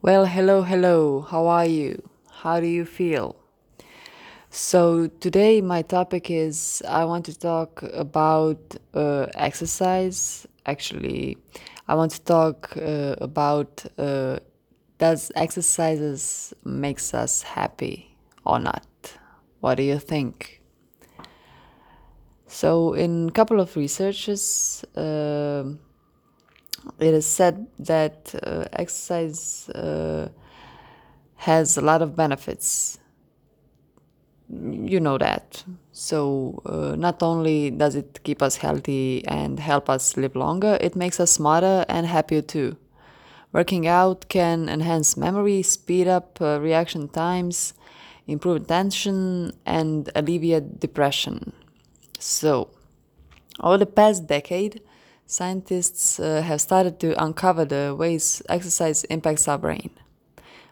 Well, 0.00 0.26
hello, 0.26 0.62
hello. 0.62 1.22
How 1.22 1.48
are 1.48 1.66
you? 1.66 2.08
How 2.30 2.60
do 2.60 2.66
you 2.66 2.84
feel? 2.84 3.34
So, 4.50 5.08
today 5.08 5.60
my 5.60 5.82
topic 5.82 6.30
is 6.30 6.82
I 6.88 7.04
want 7.04 7.24
to 7.26 7.36
talk 7.36 7.82
about 7.92 8.76
uh, 8.94 9.26
exercise. 9.34 10.46
Actually, 10.66 11.36
I 11.88 11.96
want 11.96 12.12
to 12.12 12.22
talk 12.22 12.76
uh, 12.76 13.16
about 13.20 13.84
uh, 13.98 14.38
does 14.98 15.32
exercises 15.34 16.54
makes 16.64 17.12
us 17.12 17.42
happy 17.42 18.14
or 18.44 18.60
not? 18.60 18.86
What 19.60 19.76
do 19.76 19.82
you 19.82 19.98
think? 19.98 20.62
So, 22.46 22.94
in 22.94 23.28
a 23.30 23.32
couple 23.32 23.60
of 23.60 23.74
researches, 23.76 24.84
um 24.94 25.80
it 26.98 27.14
is 27.14 27.26
said 27.26 27.66
that 27.78 28.34
uh, 28.42 28.64
exercise 28.72 29.68
uh, 29.70 30.28
has 31.36 31.76
a 31.76 31.80
lot 31.80 32.02
of 32.02 32.16
benefits. 32.16 32.98
You 34.50 34.98
know 34.98 35.18
that. 35.18 35.64
So, 35.92 36.62
uh, 36.64 36.96
not 36.96 37.22
only 37.22 37.70
does 37.70 37.94
it 37.94 38.20
keep 38.24 38.40
us 38.40 38.56
healthy 38.56 39.26
and 39.26 39.60
help 39.60 39.90
us 39.90 40.16
live 40.16 40.34
longer, 40.34 40.78
it 40.80 40.96
makes 40.96 41.20
us 41.20 41.32
smarter 41.32 41.84
and 41.88 42.06
happier 42.06 42.40
too. 42.40 42.76
Working 43.52 43.86
out 43.86 44.28
can 44.28 44.68
enhance 44.68 45.16
memory, 45.16 45.62
speed 45.62 46.08
up 46.08 46.38
uh, 46.40 46.60
reaction 46.60 47.08
times, 47.08 47.74
improve 48.26 48.62
attention, 48.62 49.52
and 49.66 50.10
alleviate 50.14 50.80
depression. 50.80 51.52
So, 52.18 52.70
over 53.60 53.78
the 53.78 53.86
past 53.86 54.26
decade, 54.26 54.80
scientists 55.28 56.18
uh, 56.18 56.40
have 56.40 56.58
started 56.58 56.98
to 56.98 57.22
uncover 57.22 57.62
the 57.66 57.94
ways 57.96 58.42
exercise 58.48 59.04
impacts 59.04 59.46
our 59.46 59.58
brain. 59.58 59.90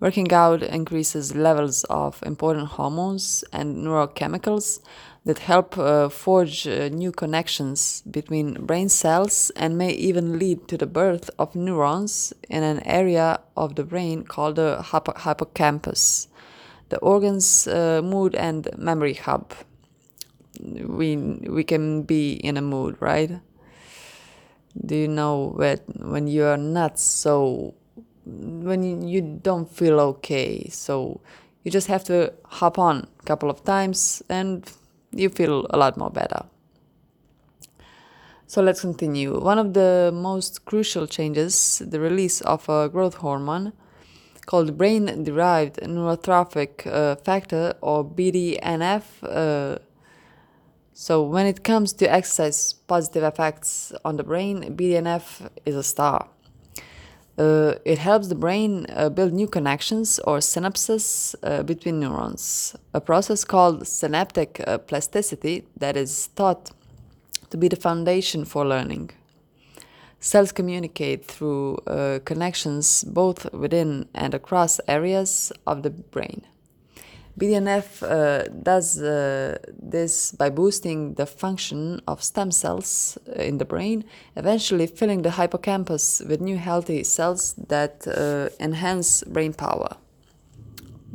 Working 0.00 0.32
out 0.32 0.62
increases 0.62 1.34
levels 1.34 1.84
of 1.90 2.22
important 2.24 2.68
hormones 2.68 3.44
and 3.52 3.76
neurochemicals 3.76 4.80
that 5.26 5.40
help 5.40 5.76
uh, 5.76 6.08
forge 6.08 6.66
uh, 6.66 6.88
new 6.88 7.12
connections 7.12 8.02
between 8.10 8.64
brain 8.64 8.88
cells 8.88 9.50
and 9.54 9.76
may 9.76 9.90
even 9.90 10.38
lead 10.38 10.66
to 10.68 10.78
the 10.78 10.86
birth 10.86 11.28
of 11.38 11.54
neurons 11.54 12.32
in 12.48 12.62
an 12.62 12.80
area 12.86 13.40
of 13.54 13.74
the 13.74 13.84
brain 13.84 14.22
called 14.22 14.56
the 14.56 14.82
hippocampus, 15.24 16.28
the 16.88 16.98
organ's 17.00 17.66
uh, 17.66 18.00
mood 18.02 18.34
and 18.34 18.70
memory 18.78 19.14
hub. 19.14 19.52
We, 20.60 21.16
we 21.16 21.64
can 21.64 22.04
be 22.04 22.32
in 22.34 22.56
a 22.56 22.62
mood, 22.62 22.96
right? 23.00 23.40
Do 24.84 24.96
you 24.96 25.08
know 25.08 25.52
when 25.56 25.78
when 26.12 26.26
you 26.26 26.44
are 26.44 26.56
not 26.56 26.98
so 26.98 27.74
when 28.24 29.06
you 29.06 29.20
don't 29.20 29.70
feel 29.70 30.00
okay 30.00 30.68
so 30.68 31.20
you 31.64 31.70
just 31.70 31.88
have 31.88 32.04
to 32.04 32.32
hop 32.44 32.78
on 32.78 33.06
a 33.20 33.22
couple 33.24 33.50
of 33.50 33.64
times 33.64 34.22
and 34.28 34.70
you 35.12 35.28
feel 35.28 35.66
a 35.70 35.76
lot 35.76 35.96
more 35.96 36.10
better. 36.10 36.44
So 38.46 38.62
let's 38.62 38.80
continue. 38.80 39.38
One 39.38 39.58
of 39.58 39.74
the 39.74 40.10
most 40.14 40.64
crucial 40.64 41.06
changes 41.06 41.82
the 41.84 42.00
release 42.00 42.40
of 42.40 42.66
a 42.68 42.88
growth 42.88 43.16
hormone 43.16 43.72
called 44.46 44.78
brain 44.78 45.24
derived 45.24 45.76
neurotrophic 45.82 46.86
uh, 46.86 47.16
factor 47.16 47.74
or 47.82 48.02
bdnf 48.02 49.02
uh, 49.22 49.78
so 51.00 51.22
when 51.22 51.46
it 51.46 51.62
comes 51.62 51.92
to 51.92 52.12
exercise 52.12 52.72
positive 52.72 53.22
effects 53.22 53.92
on 54.04 54.16
the 54.16 54.24
brain, 54.24 54.74
BDNF 54.76 55.48
is 55.64 55.76
a 55.76 55.84
star. 55.84 56.26
Uh, 57.38 57.74
it 57.84 57.98
helps 57.98 58.26
the 58.26 58.34
brain 58.34 58.84
uh, 58.88 59.08
build 59.08 59.32
new 59.32 59.46
connections 59.46 60.18
or 60.24 60.38
synapses 60.38 61.36
uh, 61.44 61.62
between 61.62 62.00
neurons, 62.00 62.74
a 62.94 63.00
process 63.00 63.44
called 63.44 63.86
synaptic 63.86 64.60
uh, 64.66 64.76
plasticity 64.76 65.64
that 65.76 65.96
is 65.96 66.26
thought 66.34 66.72
to 67.50 67.56
be 67.56 67.68
the 67.68 67.76
foundation 67.76 68.44
for 68.44 68.66
learning. 68.66 69.08
Cells 70.18 70.50
communicate 70.50 71.24
through 71.24 71.76
uh, 71.86 72.18
connections 72.24 73.04
both 73.04 73.52
within 73.52 74.08
and 74.14 74.34
across 74.34 74.80
areas 74.88 75.52
of 75.64 75.84
the 75.84 75.90
brain. 75.90 76.42
BDNF 77.38 78.02
uh, 78.02 78.48
does 78.62 79.00
uh, 79.00 79.58
this 79.80 80.32
by 80.32 80.50
boosting 80.50 81.14
the 81.14 81.24
function 81.24 82.00
of 82.08 82.22
stem 82.22 82.50
cells 82.50 83.16
uh, 83.28 83.40
in 83.40 83.58
the 83.58 83.64
brain, 83.64 84.04
eventually 84.34 84.88
filling 84.88 85.22
the 85.22 85.30
hippocampus 85.30 86.20
with 86.28 86.40
new 86.40 86.56
healthy 86.56 87.04
cells 87.04 87.54
that 87.68 88.06
uh, 88.08 88.48
enhance 88.58 89.22
brain 89.22 89.52
power. 89.52 89.96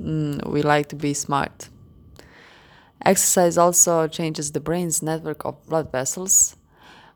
Mm, 0.00 0.46
we 0.46 0.62
like 0.62 0.88
to 0.90 0.96
be 0.96 1.14
smart. 1.14 1.68
Exercise 3.04 3.58
also 3.58 4.06
changes 4.06 4.52
the 4.52 4.60
brain's 4.60 5.02
network 5.02 5.44
of 5.44 5.66
blood 5.66 5.90
vessels. 5.90 6.56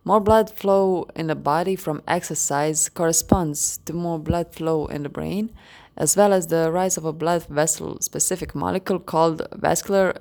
More 0.05 0.21
blood 0.21 0.51
flow 0.51 1.07
in 1.15 1.29
the 1.29 1.35
body 1.35 1.77
from 1.77 2.03
exercise 2.09 2.89
corresponds 2.89 3.79
to 3.85 3.93
more 3.93 4.19
blood 4.19 4.55
flow 4.55 4.87
in 4.87 5.03
the 5.03 5.09
brain, 5.09 5.51
as 5.99 6.17
well 6.17 6.33
as 6.33 6.47
the 6.47 6.71
rise 6.71 6.97
of 6.97 7.05
a 7.05 7.13
blood 7.13 7.45
vessel 7.47 8.01
specific 8.01 8.55
molecule 8.55 9.01
called 9.01 9.43
vascular 9.53 10.15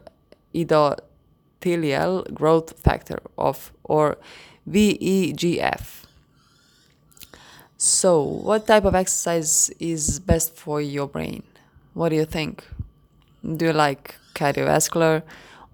endothelial 0.53 2.33
growth 2.33 2.77
factor 2.79 3.19
of 3.37 3.71
or 3.83 4.17
VEGF. 4.67 6.03
So, 7.77 8.21
what 8.23 8.65
type 8.65 8.85
of 8.85 8.95
exercise 8.95 9.69
is 9.79 10.19
best 10.19 10.55
for 10.55 10.81
your 10.81 11.07
brain? 11.07 11.43
What 11.93 12.09
do 12.09 12.15
you 12.15 12.25
think? 12.25 12.65
Do 13.43 13.65
you 13.65 13.73
like 13.73 14.15
cardiovascular 14.33 15.21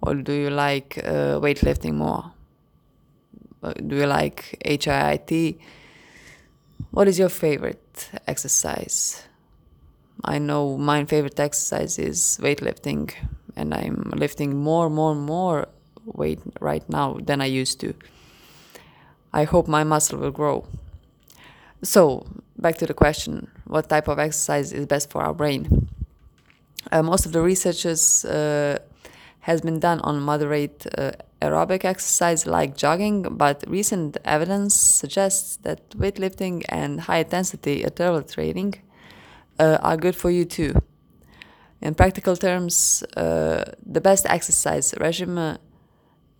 or 0.02 0.16
do 0.16 0.34
you 0.34 0.50
like 0.50 0.98
uh, 0.98 1.40
weightlifting 1.40 1.94
more? 1.94 2.34
Uh, 3.64 3.72
do 3.74 3.96
you 3.96 4.06
like 4.06 4.58
HIIT? 4.66 5.58
What 6.92 7.08
is 7.08 7.18
your 7.18 7.30
favorite 7.30 8.10
exercise? 8.28 9.24
I 10.24 10.40
know 10.40 10.78
my 10.78 11.06
favorite 11.06 11.40
exercise 11.40 12.00
is 12.00 12.40
weightlifting, 12.42 13.14
and 13.56 13.74
I'm 13.74 14.12
lifting 14.16 14.56
more, 14.58 14.90
more, 14.90 15.16
more 15.16 15.68
weight 16.06 16.40
right 16.60 16.88
now 16.90 17.18
than 17.22 17.42
I 17.42 17.46
used 17.46 17.80
to. 17.82 17.94
I 19.34 19.44
hope 19.46 19.68
my 19.68 19.84
muscle 19.84 20.20
will 20.20 20.32
grow. 20.32 20.66
So, 21.82 22.26
back 22.58 22.78
to 22.78 22.86
the 22.86 22.94
question 22.94 23.48
what 23.66 23.90
type 23.90 24.08
of 24.08 24.20
exercise 24.20 24.72
is 24.72 24.86
best 24.86 25.10
for 25.10 25.22
our 25.22 25.34
brain? 25.34 25.90
Uh, 26.92 27.02
most 27.02 27.26
of 27.26 27.32
the 27.32 27.42
researches 27.42 28.24
uh, 28.26 28.78
has 29.42 29.62
been 29.62 29.80
done 29.80 30.00
on 30.02 30.22
moderate 30.22 30.86
uh, 30.98 31.12
aerobic 31.42 31.84
exercise 31.84 32.46
like 32.46 32.78
jogging, 32.78 33.24
but 33.24 33.64
recent 33.68 34.18
evidence 34.24 34.76
suggests 34.76 35.58
that 35.58 35.90
weightlifting 35.92 36.64
and 36.70 37.02
high 37.02 37.20
intensity 37.20 37.84
interval 37.84 38.22
training 38.22 38.76
uh, 39.60 39.78
are 39.82 39.98
good 39.98 40.16
for 40.16 40.30
you 40.30 40.46
too. 40.46 40.74
In 41.82 41.96
practical 41.96 42.36
terms, 42.36 43.04
uh, 43.18 43.66
the 43.86 44.02
best 44.02 44.26
exercise 44.26 44.94
regime 45.00 45.58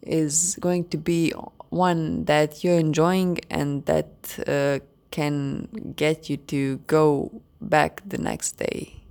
is 0.02 0.58
going 0.60 0.86
to 0.90 0.98
be 0.98 1.34
one 1.70 2.26
that 2.26 2.64
you're 2.64 2.80
enjoying 2.80 3.40
and 3.50 3.86
that 3.86 4.40
uh, 4.48 4.80
can 5.12 5.68
get 5.96 6.30
you 6.30 6.38
to 6.38 6.78
go 6.88 7.42
back 7.62 8.02
the 8.06 8.18
next 8.18 8.54
day. 8.54 9.02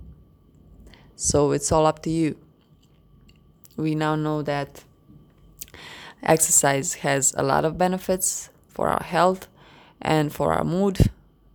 So 1.15 1.51
it's 1.51 1.71
all 1.71 1.85
up 1.85 2.01
to 2.03 2.09
you. 2.09 2.37
We 3.77 3.95
now 3.95 4.15
know 4.15 4.41
that 4.43 4.83
exercise 6.21 6.95
has 6.95 7.33
a 7.37 7.43
lot 7.43 7.65
of 7.65 7.77
benefits 7.77 8.49
for 8.67 8.89
our 8.89 9.03
health 9.03 9.47
and 10.01 10.33
for 10.33 10.53
our 10.53 10.63
mood. 10.63 10.97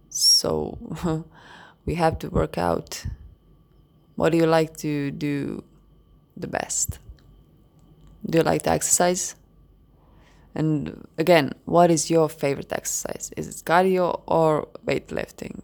So 0.08 0.78
we 1.88 1.94
have 1.94 2.18
to 2.18 2.28
work 2.28 2.58
out 2.58 3.06
what 4.16 4.28
do 4.32 4.36
you 4.36 4.44
like 4.58 4.76
to 4.76 5.10
do 5.10 5.64
the 6.36 6.46
best. 6.46 6.98
Do 8.28 8.38
you 8.38 8.44
like 8.44 8.62
to 8.64 8.70
exercise? 8.70 9.36
And 10.54 11.06
again 11.16 11.54
what 11.64 11.90
is 11.90 12.10
your 12.10 12.28
favorite 12.28 12.72
exercise? 12.74 13.30
Is 13.38 13.48
it 13.48 13.64
cardio 13.64 14.20
or 14.26 14.68
weightlifting? 14.86 15.62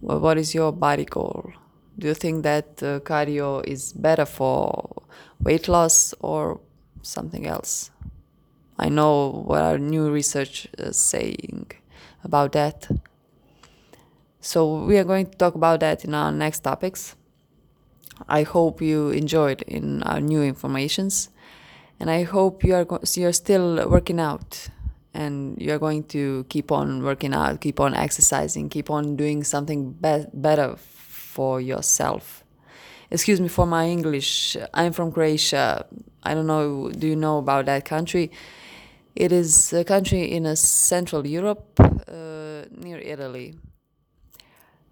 What 0.00 0.38
is 0.38 0.54
your 0.54 0.72
body 0.72 1.04
goal? 1.04 1.52
Do 1.98 2.06
you 2.06 2.14
think 2.14 2.44
that 2.44 2.82
uh, 2.82 3.00
cardio 3.00 3.62
is 3.66 3.92
better 3.92 4.24
for 4.24 5.02
weight 5.38 5.68
loss 5.68 6.14
or 6.20 6.60
something 7.02 7.46
else? 7.46 7.90
I 8.78 8.88
know 8.88 9.44
what 9.48 9.60
our 9.60 9.78
new 9.78 10.10
research 10.10 10.66
is 10.78 10.96
saying 10.96 11.72
about 12.24 12.52
that 12.52 12.88
so 14.42 14.84
we 14.84 14.98
are 14.98 15.04
going 15.04 15.26
to 15.26 15.38
talk 15.38 15.54
about 15.54 15.80
that 15.80 16.04
in 16.04 16.14
our 16.14 16.30
next 16.30 16.60
topics. 16.60 17.16
I 18.28 18.42
hope 18.42 18.82
you 18.82 19.08
enjoyed 19.10 19.62
in 19.62 20.02
our 20.02 20.20
new 20.20 20.42
informations, 20.42 21.30
and 21.98 22.10
I 22.10 22.24
hope 22.24 22.64
you 22.64 22.74
are 22.74 22.86
you're 23.14 23.32
still 23.32 23.88
working 23.88 24.20
out 24.20 24.68
and 25.14 25.60
you're 25.60 25.78
going 25.78 26.04
to 26.04 26.44
keep 26.48 26.72
on 26.72 27.02
working 27.02 27.34
out, 27.34 27.60
keep 27.60 27.80
on 27.80 27.94
exercising, 27.94 28.68
keep 28.68 28.90
on 28.90 29.16
doing 29.16 29.44
something 29.44 29.92
be- 29.92 30.26
better 30.32 30.76
for 30.76 31.60
yourself. 31.60 32.44
Excuse 33.10 33.40
me 33.40 33.48
for 33.48 33.66
my 33.66 33.88
English. 33.88 34.56
I'm 34.72 34.92
from 34.92 35.12
Croatia. 35.12 35.86
I 36.22 36.34
don't 36.34 36.46
know, 36.46 36.90
do 36.90 37.06
you 37.06 37.16
know 37.16 37.38
about 37.38 37.66
that 37.66 37.84
country? 37.84 38.30
It 39.14 39.32
is 39.32 39.72
a 39.72 39.84
country 39.84 40.32
in 40.32 40.46
a 40.46 40.56
Central 40.56 41.26
Europe 41.26 41.78
uh, 41.78 42.64
near 42.70 42.98
Italy. 42.98 43.54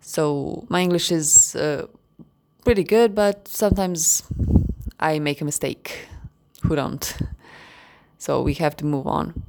So 0.00 0.64
my 0.68 0.80
English 0.80 1.12
is 1.12 1.54
uh, 1.56 1.86
pretty 2.64 2.84
good, 2.84 3.14
but 3.14 3.46
sometimes 3.48 4.22
I 4.98 5.18
make 5.18 5.40
a 5.40 5.44
mistake. 5.44 6.08
Who 6.62 6.76
don't? 6.76 7.16
So 8.18 8.42
we 8.42 8.54
have 8.54 8.76
to 8.76 8.84
move 8.84 9.06
on. 9.06 9.44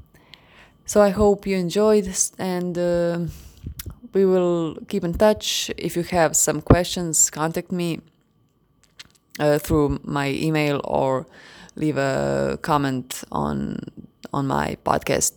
So 0.85 1.01
I 1.01 1.09
hope 1.09 1.45
you 1.45 1.57
enjoyed 1.57 2.05
this 2.05 2.31
and 2.37 2.77
uh, 2.77 3.19
we 4.13 4.25
will 4.25 4.77
keep 4.87 5.03
in 5.03 5.13
touch. 5.13 5.71
If 5.77 5.95
you 5.95 6.03
have 6.03 6.35
some 6.35 6.61
questions, 6.61 7.29
contact 7.29 7.71
me 7.71 7.99
uh, 9.39 9.57
through 9.59 9.99
my 10.03 10.29
email 10.29 10.81
or 10.83 11.27
leave 11.75 11.97
a 11.97 12.59
comment 12.61 13.23
on 13.31 13.79
on 14.33 14.47
my 14.47 14.77
podcast 14.85 15.33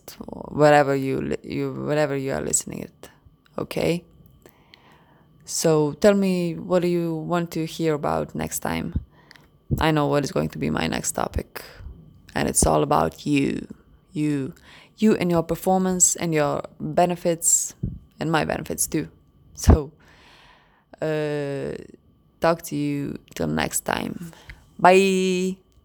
wherever 0.51 0.95
you 0.95 1.35
you 1.43 1.71
wherever 1.71 2.15
you 2.15 2.31
are 2.31 2.41
listening 2.41 2.79
it. 2.79 3.09
Okay. 3.57 4.03
So 5.45 5.93
tell 5.93 6.13
me 6.15 6.55
what 6.55 6.81
do 6.81 6.87
you 6.87 7.15
want 7.15 7.51
to 7.51 7.65
hear 7.65 7.93
about 7.93 8.33
next 8.35 8.59
time? 8.59 8.95
I 9.79 9.91
know 9.91 10.07
what 10.07 10.23
is 10.23 10.31
going 10.31 10.49
to 10.49 10.57
be 10.59 10.69
my 10.69 10.87
next 10.87 11.13
topic. 11.13 11.63
And 12.35 12.49
it's 12.49 12.65
all 12.65 12.83
about 12.83 13.25
you. 13.25 13.67
You 14.13 14.53
you 14.97 15.15
and 15.15 15.29
your 15.31 15.43
performance 15.43 16.15
and 16.15 16.33
your 16.33 16.63
benefits 16.79 17.75
and 18.19 18.31
my 18.31 18.45
benefits 18.45 18.87
too. 18.87 19.09
So 19.57 19.91
uh 21.01 21.73
talk 22.41 22.61
to 22.63 22.75
you 22.75 23.17
till 23.35 23.47
next 23.47 23.81
time. 23.81 24.31
Bye. 24.79 25.57